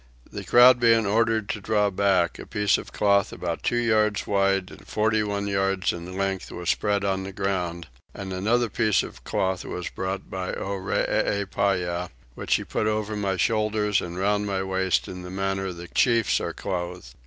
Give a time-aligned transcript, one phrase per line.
[0.31, 4.71] The crowd being ordered to draw back, a piece of cloth about two yards wide
[4.71, 9.23] and forty one yards in length was spread on the ground; and another piece of
[9.23, 15.07] cloth was brought by Oreepyah, which he put over my shoulders and round my waist
[15.07, 17.13] in the manner the chiefs are clothed.